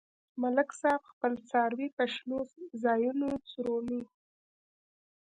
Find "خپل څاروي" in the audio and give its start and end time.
1.11-1.87